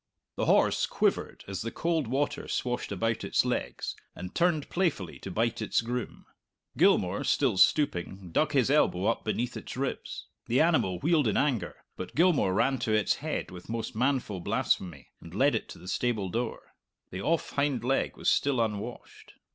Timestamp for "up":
9.05-9.23